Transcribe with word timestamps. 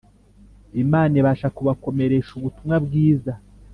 Imana 0.83 1.13
ibasha 1.21 1.47
kubakomeresha 1.55 2.31
ubutumwa 2.35 2.75
bwiza 2.85 3.33